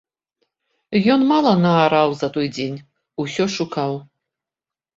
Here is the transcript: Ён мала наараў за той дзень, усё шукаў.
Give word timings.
Ён 1.15 1.21
мала 1.31 1.51
наараў 1.65 2.09
за 2.23 2.31
той 2.39 2.47
дзень, 2.57 2.81
усё 3.27 3.51
шукаў. 3.61 3.91